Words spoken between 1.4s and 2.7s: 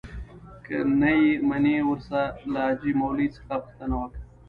منې ورسه له